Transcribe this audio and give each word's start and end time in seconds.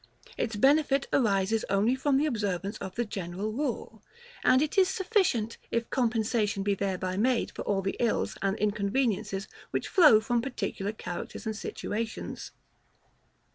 Its 0.35 0.55
benefit 0.55 1.05
arises 1.13 1.63
only 1.69 1.93
from 1.93 2.17
the 2.17 2.25
observance 2.25 2.75
of 2.79 2.95
the 2.95 3.05
general 3.05 3.51
rule; 3.53 4.01
and 4.43 4.63
it 4.63 4.75
is 4.75 4.89
sufficient, 4.89 5.59
if 5.69 5.91
compensation 5.91 6.63
be 6.63 6.73
thereby 6.73 7.15
made 7.15 7.51
for 7.51 7.61
all 7.65 7.83
the 7.83 7.97
ills 7.99 8.35
and 8.41 8.57
inconveniences 8.57 9.47
which 9.69 9.87
flow 9.87 10.19
from 10.19 10.41
particular 10.41 10.91
characters 10.91 11.45
and 11.45 11.55
situations. 11.55 12.49